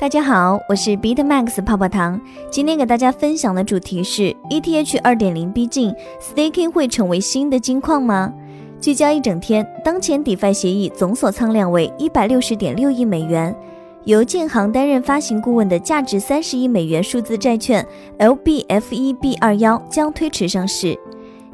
[0.00, 2.20] 大家好，我是 Beat Max 泡泡糖。
[2.52, 8.32] 今天给大家分享的主题是 ETH 二点零逼近，Staking 会成为新的金矿吗？
[8.80, 13.52] 聚焦一整天，当前 DeFi 协议总锁仓量为一百六十点六亿美元。
[14.04, 17.84] 由建行担任发行顾问的价值三十亿美元数字债券
[18.20, 20.96] LBFEB 二幺将推迟上市。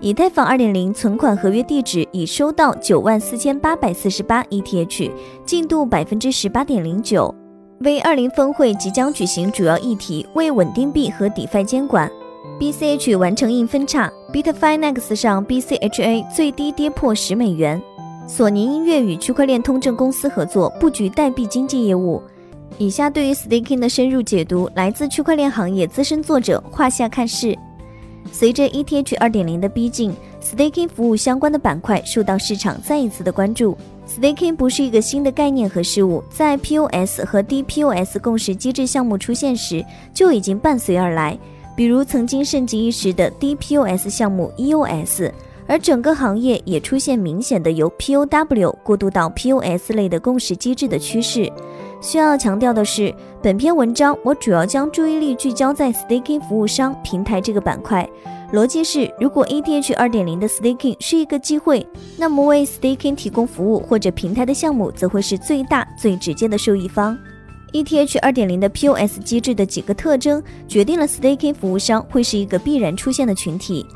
[0.00, 5.10] 以太坊二点零存款合约地址已收到九万四千八百四十八 ETH，
[5.46, 7.34] 进度百分之十八点零九。
[7.80, 12.10] V 二零峰会即将举行，主要议题为稳定币和 DeFi 监管。
[12.58, 17.82] BCH 完成硬分叉，Bitfinex 上 BCHA 最低跌破十美元。
[18.26, 22.22] 索尼音乐与区块链通证公司合作布局代币经济业务。
[22.78, 27.58] 以下对于 Staking 的深入解读来自区块链行业资深作者画下看市。
[28.32, 33.76] 随着 ETH 二点零的逼近，Staking 服务相关的板块受到市场再一次的关注。
[34.08, 41.38] Staking 不是一个新的概念和事物，在 POS 和 DPoS 共识机制项目出现时就已经伴随而来。
[41.76, 45.32] 比如曾经盛极一时的 DPoS 项目 EOS，
[45.66, 51.50] 而整个行业也出现明显的由 POW 过渡到 POS 类的共识机制的趋势。
[52.04, 58.06] 需要强调的是，本篇文章我主要将注意力聚焦在 Staking 服务商平台这个板块。
[58.52, 61.84] 逻辑是，如果 ETH 二点零的 Staking 是一个机会，
[62.18, 67.16] 那么为 Staking 提供服务或者平台的项目则会是最大最直接的受益方。
[67.72, 73.86] ETH 二点零的 POS 机制的几个特征，决定了 Staking 服务商会是一个必然出现的群体。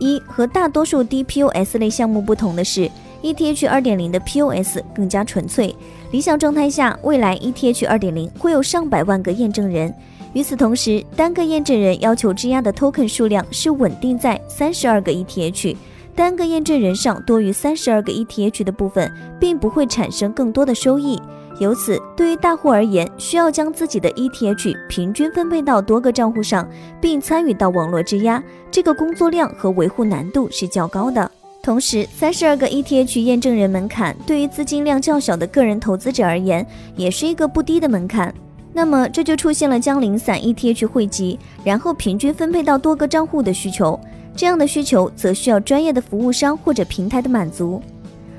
[0.00, 2.90] 一和大多数 DPoS 类项目不同的是
[3.22, 5.74] ，ETH 二点零的 POS 更加纯粹。
[6.10, 9.94] 理想状态下，未来 ETH 二点零会有上百万个验证人。
[10.34, 15.76] 与此同时，单个验证人要求质押的 token 数量是稳定在三十二个 ETH，
[16.14, 19.10] 单个验证人上多于三十二个 ETH 的部分，
[19.40, 21.20] 并不会产生更多的收益。
[21.60, 26.68] 由此，对于大户而言，需要将自己的 ETH 平均分配到多个账户上，
[27.00, 31.28] 并参与到网络质押，这个工作量和维护难度是较高的。
[31.60, 36.66] 同时，三十二个 ETH 验证人门槛对于资金量较小的个人投资者而言，
[36.96, 38.32] 也是一个不低的门槛。
[38.72, 43.98] 那么这就出现了将零散 ETH 汇集，然后平均分配到多个账户的需求。
[44.36, 47.82] 这样的需求则需要专业的服务商或者平台的满足。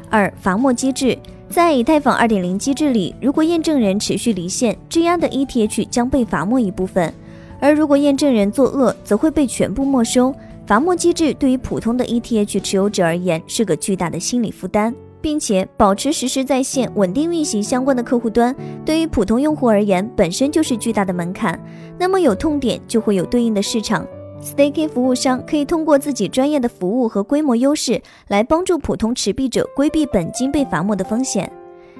[0.10, 1.18] 二、罚没机制，
[1.50, 7.12] 在以太坊2.0机制里，如果验证人持续离线，质押的 ETH 将被罚没一部分；
[7.60, 10.34] 而如果验证人作恶，则会被全部没收。
[10.69, 14.94] 罚没机制对于普通的 ETH 持有者而言是个巨大的心理负担。
[15.19, 21.59] 并且保持实时在线、稳定运行相关的客户端，对于普通用户而言本身就是巨大的门槛。
[21.97, 24.06] 那么有痛点就会有对应的市场
[24.44, 31.51] ，Staking 服务商可以通过自己专业的服务和规模优势来帮助普通持币者规避本金被罚没的风险。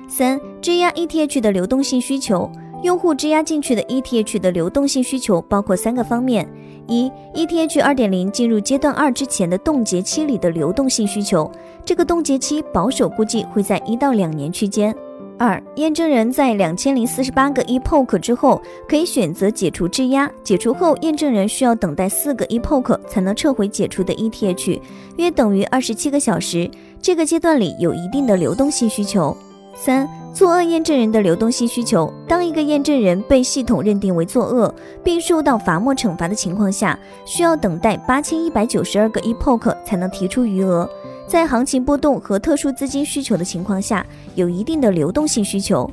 [0.08, 2.50] 三、质押 ETH 的流动性需求，
[2.82, 6.48] 用户质押进去的 ETH 的流动性需求包括三个方面。
[6.88, 11.52] 一、ETH 二点零进入阶段二之前的冻结期里的流动性需求，
[11.86, 14.96] 这个冻结期保守估计会在一到两年区间。
[15.38, 24.82] 二、验证人在两千零四十八个 epoch 之后，可以选择解除质押，解除后验证人需要等待四个 epoch 才能撤回解除的 ETH，
[25.18, 26.70] 约等于二十七个小时。
[27.02, 29.36] 这个阶段里有一定的流动性需求。
[29.80, 30.08] 三。
[30.32, 34.74] 作恶验证人的流动性需求：当一个验证人被系统认定为作恶，
[35.04, 40.88] 并受到罚没惩罚的情况下，需要等待八千一百九十二个 epoch 才能提出余额。
[41.26, 45.90] 在行情波动和特殊资金需求的情况下，有一定的流动性需求。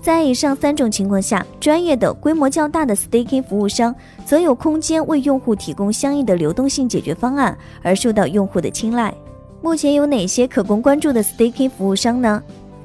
[0.00, 9.12] 在以上三种情况下，专业的、规模较大的 staking 服务商则有空间为用户提供相应的流动性解决方案，而受到用户的青睐。
[9.60, 12.42] 目前有哪些可供关注的 staking 服务商呢？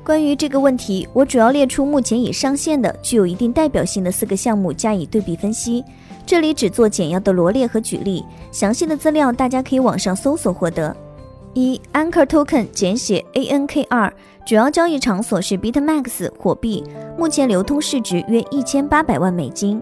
[0.09, 5.85] 关于这个问题，我主要列出目前已上线的、具有一定代表性的四个项目加以对比分析。
[6.25, 10.97] 这里只做简要的罗列和举例，详细的资料大家可以网上搜索获得。
[11.53, 14.11] 一，Anchor Token 简写 ANKR，
[14.47, 16.83] 主要交易场所是 BitMax 火币，
[17.15, 19.79] 目前流通市值约一千八百万美金。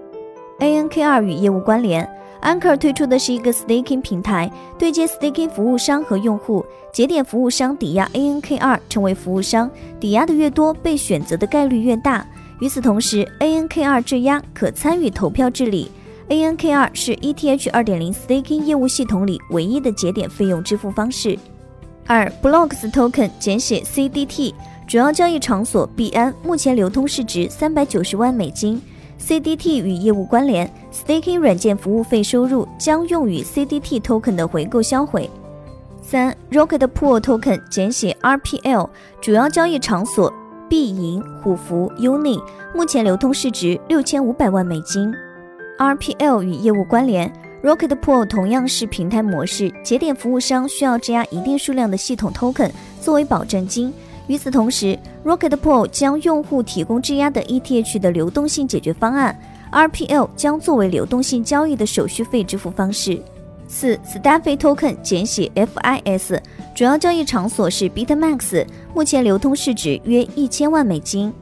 [0.60, 2.06] ANKR 与业务关联。
[2.42, 9.70] Anchor 推出的是一个 staking 平台，对接 staking 服务商和用户，节点服务商抵押 ANKR 成为服务商，
[10.00, 12.26] 抵押的越多，被选择的概率越大。
[12.60, 15.92] 与此同时，ANKR 质押可参与投票治理。
[16.30, 21.38] ANKR 是 ETH 2.0 staking 业务系统里唯一的节点费用支付方式。
[22.06, 24.54] 二，Blocks Token 简写 CDT，
[24.88, 28.82] 主要交易场所币安，目前流通市值三百九十万美金。
[29.20, 35.30] CDT 与业务关联，staking 软件服务费收入将用于 CDT token 的回购销毁。
[36.02, 40.32] 三，Rocket Pool Token 简写 RPL，主要交易场所
[40.70, 42.42] 币银、虎符、Uni，
[42.74, 45.14] 目前流通市值六千五百万美金。
[45.78, 47.30] RPL 与业务关联
[47.62, 52.72] ，Rocket Pool 同样是平台模式，节点服务商需要质押一定数量的系统 token
[53.02, 53.94] 作为保证金。
[54.28, 59.38] 与此同时，Rocket Pool 将用户提供质押的 ETH 的流动性解决方案
[59.72, 63.22] ，RPL 将作为流动性交易的手续费支付方式。
[63.70, 66.40] 四 Staffy Token 简写 FIS，
[66.74, 71.34] 主要交易场所是 BitMax，目前流通市值约一千万美金。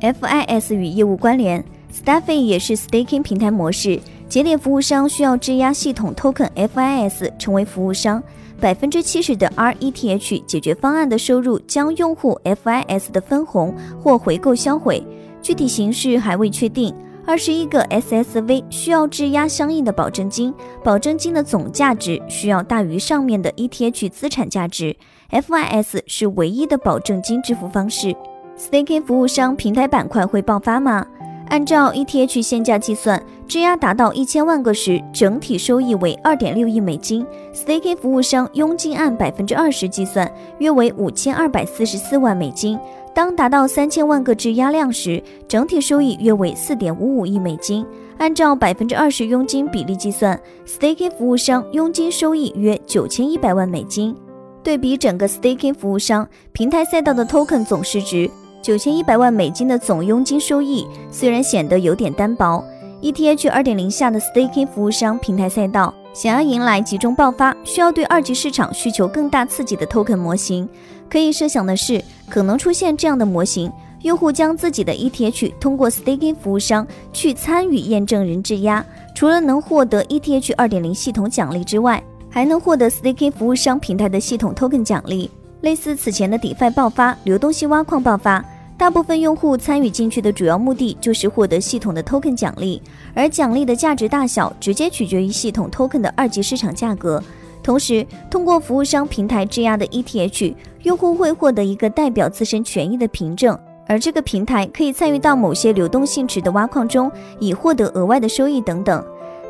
[0.00, 8.22] FIS 与业务关联，Staffy 也是 Staking 平台模式，节点服务商需要质押系统 Token FIS 成为服务商，
[8.62, 15.04] 百分之七十的 RETH 解决方案的收入将用户 FIS 的分红或回购销毁，
[15.42, 16.94] 具体形式还未确定。
[17.26, 20.54] 二十一个 SSV 需要质押相应的保证金，
[20.84, 24.96] 保证金的总价值需要大于上面的 ETH 资产价值。
[25.32, 28.14] FIS 是唯一的保证金支付方式。
[28.56, 31.04] Staking 服务商平台板块会爆发吗？
[31.52, 37.26] 按照 ETH 现价计算，质押达到一千万个时，整体收益为二点六亿美金。
[37.52, 42.78] Staking 服务商佣金按百分之二十计算，约为五千二百四十四万美金。
[43.14, 47.84] 当达到三千万个质押量时，整体收益约为四点五五亿美金。
[48.16, 54.16] 按照百分之二十佣金比例计算，staking 服务商佣金收益约九千一百万美金。
[54.62, 58.30] 对比整个 staking 服务商平台赛道的 token 总市值，
[58.62, 62.64] 九千一百万美金的总佣金收益虽然显得有点单薄。
[63.02, 70.68] ETH 二点零下的 staking 服务商平台赛道想要迎来集中爆发，需要对二级市场需求更大刺激的 token 模型。
[71.10, 73.72] 可以设想的是，可能出现这样的模型：
[74.02, 82.00] 用户将自己的 ETH 通过 staking 服务商去参与验证人质押，除了能获得 ETH 二点零系统奖励之外，
[82.30, 85.28] 还能获得 staking 服务商平台的系统 token 奖励。
[85.62, 88.44] 类似此前的 DeFi 爆发、流动性挖矿爆发，
[88.82, 92.82] 大部分用户参与进去的主要目的就是获得系统的 token 奖励，
[93.14, 97.22] 而奖励的价值大小直接取决于系统 token 的二级市场价格。
[97.62, 100.52] 同时，通过服务商平台质押的 ETH，
[100.82, 103.56] 用户会获得一个代表自身权益的凭证，
[103.86, 107.08] 而这个平台可以参与到某些流动性池的挖矿中，
[107.38, 109.00] 以获得额外的收益等等。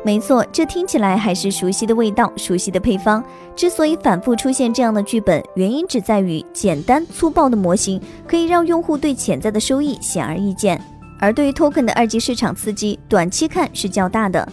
[0.05, 3.23] 没错，这听起来还是熟悉的味道，熟悉的配方。
[3.55, 10.79] 之所以反复出现这样的剧本，原因只在于简单粗暴的模型可以让用户对潜在的收益显而易见，
[11.19, 14.45] 而对于 token 的二级市场刺激，短期看是较大的。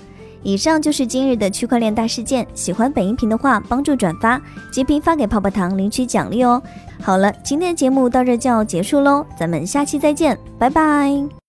[0.42, 2.46] 以上就是今日的区块链大事件。
[2.54, 4.40] 喜欢本音频的话，帮助转发
[4.72, 6.62] 截屏发给泡泡糖领取奖励哦。
[7.02, 11.30] 好了，今天的节目到这就要结束喽，咱们下期再见，拜拜。